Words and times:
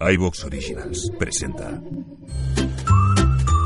iBox 0.00 0.44
Originals 0.44 1.12
presenta. 1.18 1.78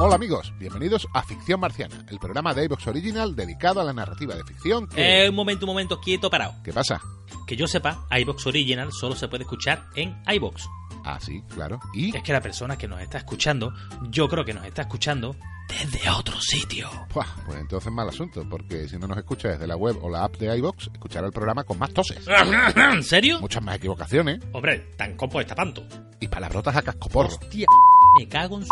Hola 0.00 0.17
amigos, 0.17 0.52
bienvenidos 0.58 1.06
a 1.14 1.22
Ficción 1.22 1.60
Marciana, 1.60 2.04
el 2.10 2.18
programa 2.18 2.52
de 2.52 2.64
iVox 2.64 2.88
Original 2.88 3.36
dedicado 3.36 3.80
a 3.80 3.84
la 3.84 3.92
narrativa 3.92 4.34
de 4.34 4.42
ficción 4.42 4.88
que... 4.88 5.26
Eh, 5.26 5.28
un 5.28 5.36
momento, 5.36 5.64
un 5.64 5.70
momento, 5.70 6.00
quieto, 6.00 6.28
parado. 6.28 6.56
¿Qué 6.64 6.72
pasa? 6.72 7.00
Que 7.46 7.54
yo 7.54 7.68
sepa, 7.68 8.08
iBox 8.10 8.48
Original 8.48 8.90
solo 8.92 9.14
se 9.14 9.28
puede 9.28 9.44
escuchar 9.44 9.84
en 9.94 10.20
iBox. 10.26 10.68
Ah, 11.04 11.20
sí, 11.20 11.40
claro. 11.54 11.78
¿Y? 11.94 12.16
Es 12.16 12.25
que 12.25 12.32
la 12.32 12.41
persona 12.41 12.77
que 12.77 12.89
nos 12.89 13.01
está 13.01 13.19
escuchando, 13.19 13.73
yo 14.11 14.29
creo 14.29 14.45
que 14.45 14.55
nos 14.55 14.64
está 14.64 14.82
escuchando 14.82 15.37
desde 15.69 16.11
otro 16.11 16.41
sitio. 16.41 16.91
Buah, 17.12 17.27
pues 17.46 17.59
entonces 17.59 17.93
mal 17.93 18.09
asunto, 18.09 18.45
porque 18.48 18.89
si 18.89 18.98
no 18.98 19.07
nos 19.07 19.19
escucha 19.19 19.51
desde 19.51 19.66
la 19.66 19.77
web 19.77 19.96
o 20.03 20.11
la 20.11 20.25
app 20.25 20.37
de 20.37 20.57
iVox, 20.59 20.91
escuchará 20.93 21.27
el 21.27 21.32
programa 21.32 21.64
con 21.64 21.79
más 21.79 21.93
toses. 21.93 22.27
¿En 22.77 23.03
serio? 23.03 23.41
Muchas 23.41 23.62
más 23.62 23.77
equivocaciones 23.77 24.41
Hombre, 24.53 24.79
tan 24.96 25.16
copo 25.16 25.41
está 25.41 25.55
panto. 25.55 25.87
Y 26.25 26.29
palabrotas 26.29 26.77
a 26.77 26.82
cascoporro. 26.82 27.29
Hostia, 27.29 27.66
me 28.18 28.28
cago 28.28 28.56
en 28.56 28.64
su... 28.64 28.70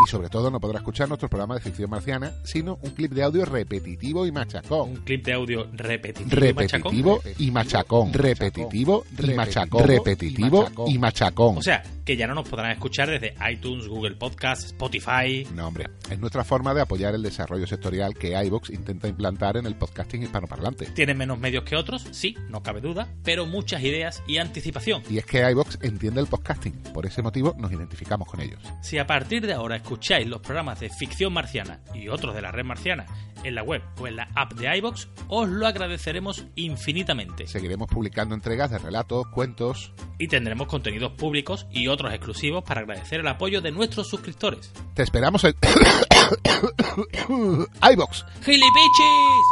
Y 0.00 0.08
sobre 0.08 0.28
todo 0.28 0.50
no 0.50 0.60
podrá 0.60 0.78
escuchar 0.78 1.08
nuestro 1.08 1.28
programa 1.28 1.54
de 1.56 1.60
ficción 1.60 1.90
marciana, 1.90 2.32
sino 2.44 2.78
un 2.82 2.90
clip 2.90 3.12
de 3.12 3.24
audio 3.24 3.44
repetitivo 3.44 4.26
y 4.26 4.32
machacón. 4.32 4.90
Un 4.90 4.96
clip 4.98 5.24
de 5.24 5.32
audio 5.32 5.66
repetitivo, 5.72 6.36
y 6.36 6.52
machacón. 6.52 6.92
Repetitivo 6.92 7.22
y 7.38 7.50
machacón. 7.50 8.12
Repetitivo 8.12 9.04
y 9.18 9.34
machacón. 9.34 9.84
Repetitivo 9.84 10.68
y 10.86 10.98
machacón. 10.98 11.58
O 11.58 11.62
sea, 11.62 11.82
que 12.08 12.16
ya 12.16 12.26
no 12.26 12.34
nos 12.34 12.48
podrán 12.48 12.70
escuchar 12.70 13.10
desde 13.10 13.34
iTunes, 13.52 13.86
Google 13.86 14.16
Podcast, 14.16 14.64
Spotify. 14.64 15.46
No, 15.54 15.66
hombre, 15.66 15.90
es 16.10 16.18
nuestra 16.18 16.42
forma 16.42 16.72
de 16.72 16.80
apoyar 16.80 17.14
el 17.14 17.22
desarrollo 17.22 17.66
sectorial 17.66 18.14
que 18.14 18.28
iVox 18.46 18.70
intenta 18.70 19.08
implantar 19.08 19.58
en 19.58 19.66
el 19.66 19.74
podcasting 19.74 20.22
hispanoparlante. 20.22 20.86
Tienen 20.86 21.18
menos 21.18 21.38
medios 21.38 21.64
que 21.64 21.76
otros, 21.76 22.06
sí, 22.12 22.34
no 22.48 22.62
cabe 22.62 22.80
duda, 22.80 23.08
pero 23.24 23.44
muchas 23.44 23.82
ideas 23.82 24.22
y 24.26 24.38
anticipación. 24.38 25.02
Y 25.10 25.18
es 25.18 25.26
que 25.26 25.46
iVox 25.50 25.80
entiende 25.82 26.22
el 26.22 26.28
podcasting, 26.28 26.72
por 26.94 27.04
ese 27.04 27.20
motivo 27.20 27.54
nos 27.58 27.70
identificamos 27.72 28.26
con 28.26 28.40
ellos. 28.40 28.62
Si 28.80 28.96
a 28.96 29.06
partir 29.06 29.46
de 29.46 29.52
ahora 29.52 29.76
escucháis 29.76 30.26
los 30.26 30.40
programas 30.40 30.80
de 30.80 30.88
ficción 30.88 31.34
marciana 31.34 31.80
y 31.92 32.08
otros 32.08 32.34
de 32.34 32.40
la 32.40 32.50
red 32.50 32.64
marciana 32.64 33.04
en 33.44 33.54
la 33.54 33.62
web 33.62 33.82
o 33.98 34.06
en 34.06 34.16
la 34.16 34.28
app 34.34 34.54
de 34.54 34.76
iBox, 34.78 35.08
os 35.28 35.48
lo 35.48 35.66
agradeceremos 35.66 36.46
infinitamente. 36.54 37.46
Seguiremos 37.46 37.88
publicando 37.88 38.34
entregas 38.34 38.70
de 38.70 38.78
relatos, 38.78 39.26
cuentos. 39.28 39.92
Y 40.18 40.28
tendremos 40.28 40.68
contenidos 40.68 41.12
públicos 41.12 41.66
y 41.70 41.88
otros 41.88 42.12
exclusivos 42.12 42.64
para 42.64 42.80
agradecer 42.80 43.20
el 43.20 43.28
apoyo 43.28 43.60
de 43.60 43.72
nuestros 43.72 44.08
suscriptores. 44.08 44.72
Te 44.94 45.02
esperamos 45.02 45.44
en 45.44 45.54
iVox. 47.92 48.24
¡Gilipichis! 48.42 49.44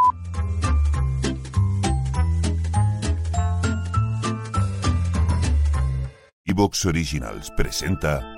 iBox 6.45 6.87
Originals 6.87 7.51
presenta. 7.51 8.36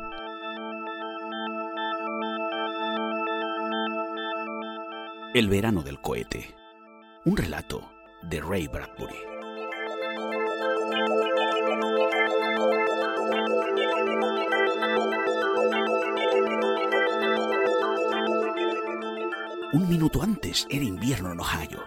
El 5.35 5.51
verano 5.51 5.83
del 5.83 6.01
cohete. 6.01 6.55
Un 7.27 7.37
relato 7.37 7.87
de 8.23 8.41
Ray 8.41 8.67
Bradbury. 8.67 9.15
Un 19.75 19.87
minuto 19.91 20.23
antes 20.23 20.67
era 20.71 20.83
invierno 20.83 21.33
en 21.33 21.41
Ohio. 21.41 21.85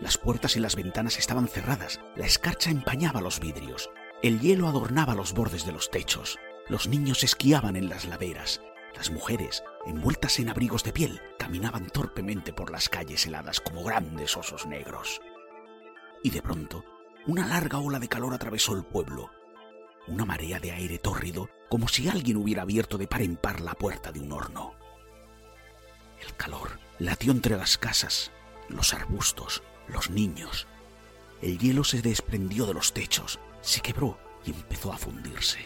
Las 0.00 0.16
puertas 0.16 0.56
y 0.56 0.60
las 0.60 0.74
ventanas 0.74 1.18
estaban 1.18 1.48
cerradas, 1.48 2.00
la 2.16 2.24
escarcha 2.24 2.70
empañaba 2.70 3.20
los 3.20 3.38
vidrios, 3.38 3.90
el 4.22 4.40
hielo 4.40 4.66
adornaba 4.66 5.14
los 5.14 5.34
bordes 5.34 5.66
de 5.66 5.72
los 5.72 5.90
techos, 5.90 6.38
los 6.68 6.88
niños 6.88 7.22
esquiaban 7.22 7.76
en 7.76 7.90
las 7.90 8.06
laderas, 8.06 8.62
las 8.96 9.10
mujeres, 9.10 9.62
envueltas 9.86 10.38
en 10.38 10.48
abrigos 10.48 10.84
de 10.84 10.92
piel, 10.92 11.20
caminaban 11.38 11.88
torpemente 11.88 12.52
por 12.52 12.70
las 12.70 12.88
calles 12.88 13.26
heladas 13.26 13.60
como 13.60 13.84
grandes 13.84 14.36
osos 14.36 14.66
negros. 14.66 15.20
Y 16.22 16.30
de 16.30 16.42
pronto, 16.42 16.84
una 17.26 17.46
larga 17.46 17.78
ola 17.78 17.98
de 17.98 18.08
calor 18.08 18.34
atravesó 18.34 18.74
el 18.76 18.84
pueblo. 18.84 19.30
Una 20.06 20.24
marea 20.24 20.58
de 20.58 20.72
aire 20.72 20.98
tórrido, 20.98 21.48
como 21.68 21.88
si 21.88 22.08
alguien 22.08 22.36
hubiera 22.36 22.62
abierto 22.62 22.98
de 22.98 23.06
par 23.06 23.22
en 23.22 23.36
par 23.36 23.60
la 23.60 23.74
puerta 23.74 24.12
de 24.12 24.20
un 24.20 24.32
horno. 24.32 24.74
El 26.20 26.34
calor 26.36 26.78
latió 26.98 27.32
entre 27.32 27.56
las 27.56 27.78
casas, 27.78 28.30
los 28.68 28.94
arbustos, 28.94 29.62
los 29.88 30.10
niños. 30.10 30.66
El 31.40 31.58
hielo 31.58 31.82
se 31.84 32.02
desprendió 32.02 32.66
de 32.66 32.74
los 32.74 32.92
techos, 32.92 33.40
se 33.60 33.80
quebró 33.80 34.18
y 34.44 34.50
empezó 34.50 34.92
a 34.92 34.98
fundirse. 34.98 35.58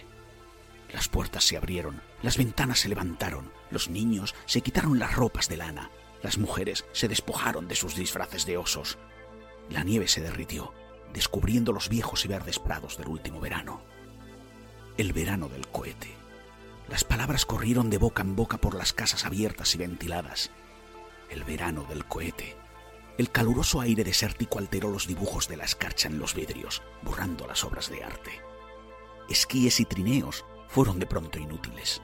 Las 0.93 1.09
puertas 1.09 1.45
se 1.45 1.57
abrieron, 1.57 2.01
las 2.23 2.37
ventanas 2.37 2.81
se 2.81 2.89
levantaron, 2.89 3.53
los 3.71 3.89
niños 3.89 4.35
se 4.47 4.61
quitaron 4.61 4.99
las 4.99 5.15
ropas 5.15 5.49
de 5.49 5.57
lana, 5.57 5.91
las 6.23 6.39
mujeres 6.39 6.85
se 6.93 7.09
despojaron 7.09 7.69
de 7.69 7.75
sus 7.75 7.97
disfraces 7.97 8.47
de 8.47 8.57
osos. 8.57 8.99
La 9.69 9.83
nieve 9.83 10.09
se 10.09 10.21
derritió, 10.21 10.73
descubriendo 11.13 11.73
los 11.73 11.89
viejos 11.89 12.25
y 12.25 12.29
verdes 12.29 12.59
prados 12.59 12.97
del 12.99 13.09
último 13.09 13.41
verano. 13.41 13.81
El 14.97 15.13
verano 15.13 15.49
del 15.49 15.67
cohete. 15.67 16.15
Las 16.89 17.05
palabras 17.05 17.45
corrieron 17.45 17.91
de 17.91 17.99
boca 17.99 18.23
en 18.23 18.37
boca 18.37 18.59
por 18.59 18.75
las 18.75 18.93
casas 18.93 19.25
abiertas 19.25 19.75
y 19.75 19.79
ventiladas. 19.79 20.51
El 21.31 21.43
verano 21.43 21.85
del 21.89 22.05
cohete. 22.05 22.57
El 23.19 23.31
caluroso 23.31 23.81
aire 23.81 24.05
desértico 24.05 24.59
alteró 24.59 24.91
los 24.91 25.07
dibujos 25.07 25.49
de 25.49 25.57
la 25.57 25.65
escarcha 25.65 26.07
en 26.07 26.19
los 26.19 26.35
vidrios, 26.35 26.83
borrando 27.03 27.47
las 27.47 27.65
obras 27.65 27.91
de 27.91 28.05
arte. 28.05 28.31
Esquíes 29.29 29.81
y 29.81 29.85
trineos 29.85 30.45
fueron 30.69 30.99
de 30.99 31.07
pronto 31.07 31.39
inútiles. 31.39 32.03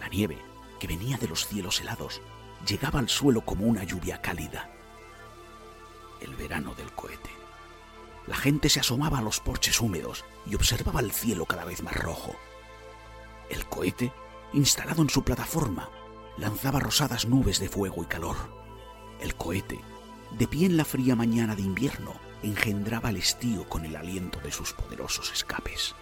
La 0.00 0.08
nieve, 0.08 0.38
que 0.78 0.86
venía 0.86 1.16
de 1.16 1.28
los 1.28 1.46
cielos 1.46 1.80
helados, 1.80 2.20
llegaba 2.66 2.98
al 2.98 3.08
suelo 3.08 3.42
como 3.42 3.66
una 3.66 3.84
lluvia 3.84 4.20
cálida. 4.20 4.70
El 6.20 6.34
verano 6.34 6.74
del 6.74 6.92
cohete. 6.92 7.30
La 8.26 8.36
gente 8.36 8.68
se 8.68 8.80
asomaba 8.80 9.18
a 9.18 9.22
los 9.22 9.40
porches 9.40 9.80
húmedos 9.80 10.24
y 10.46 10.54
observaba 10.54 11.00
el 11.00 11.12
cielo 11.12 11.46
cada 11.46 11.64
vez 11.64 11.82
más 11.82 11.96
rojo. 11.96 12.36
El 13.48 13.66
cohete, 13.66 14.12
instalado 14.52 15.02
en 15.02 15.08
su 15.08 15.22
plataforma, 15.22 15.88
lanzaba 16.36 16.80
rosadas 16.80 17.26
nubes 17.26 17.58
de 17.58 17.68
fuego 17.68 18.02
y 18.02 18.06
calor. 18.06 18.36
El 19.20 19.34
cohete, 19.34 19.80
de 20.32 20.46
pie 20.46 20.66
en 20.66 20.76
la 20.76 20.84
fría 20.84 21.16
mañana 21.16 21.56
de 21.56 21.62
invierno, 21.62 22.12
engendraba 22.42 23.10
el 23.10 23.16
estío 23.16 23.68
con 23.68 23.84
el 23.84 23.96
aliento 23.96 24.38
de 24.40 24.52
sus 24.52 24.72
poderosos 24.72 25.32
escapes. 25.32 25.94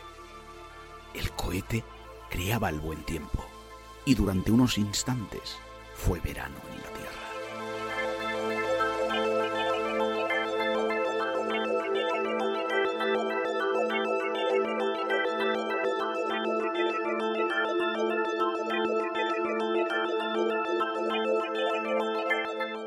El 1.17 1.31
cohete 1.33 1.83
creaba 2.31 2.69
el 2.69 2.79
buen 2.79 3.03
tiempo 3.05 3.45
y 4.05 4.15
durante 4.15 4.53
unos 4.53 4.77
instantes 4.79 5.57
fue 5.95 6.21
verano 6.21 6.57
en 6.71 6.77
la 6.77 6.89
Tierra. 6.91 7.27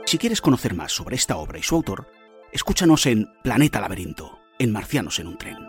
Si 0.06 0.18
quieres 0.18 0.42
conocer 0.42 0.74
más 0.74 0.92
sobre 0.92 1.16
esta 1.16 1.38
obra 1.38 1.60
y 1.60 1.64
su 1.64 1.76
autor, 1.76 2.08
escúchanos 2.52 3.06
en 3.06 3.32
Planeta 3.44 3.80
Laberinto, 3.80 4.40
en 4.58 4.72
Marcianos 4.72 5.20
en 5.20 5.28
un 5.28 5.38
tren. 5.38 5.69